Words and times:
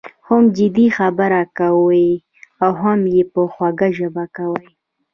هم 0.27 0.43
جدي 0.57 0.87
خبره 0.97 1.41
کوي 1.59 2.09
او 2.63 2.71
هم 2.81 2.99
یې 3.15 3.23
په 3.33 3.41
خوږه 3.53 3.89
ژبه 3.97 4.25
کوي. 4.37 4.69